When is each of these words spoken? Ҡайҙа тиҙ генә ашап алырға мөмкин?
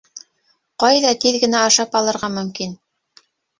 Ҡайҙа 0.83 1.11
тиҙ 1.25 1.37
генә 1.45 1.61
ашап 1.67 1.99
алырға 2.01 2.33
мөмкин? 2.41 2.77